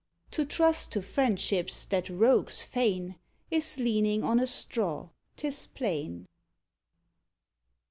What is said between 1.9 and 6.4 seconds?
rogues feign Is leaning on a straw, 'tis plain.